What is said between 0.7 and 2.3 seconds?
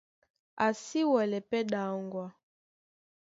si wɛlɛ́ pɛ́ ɗaŋgwa.